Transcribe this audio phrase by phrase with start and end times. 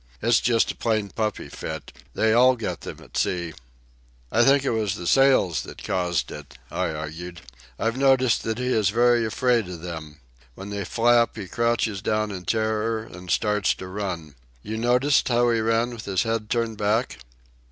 [0.19, 1.91] "It's just a plain puppy fit.
[2.15, 3.53] They all get them at sea."
[4.31, 7.41] "I think it was the sails that caused it," I argued.
[7.77, 10.19] "I've noticed that he is very afraid of them.
[10.55, 14.33] When they flap, he crouches down in terror and starts to run.
[14.63, 17.19] You noticed how he ran with his head turned back?"